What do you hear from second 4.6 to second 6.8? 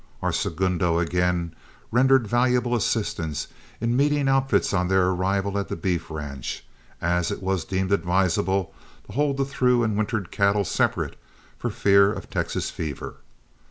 on their arrival at the beef ranch,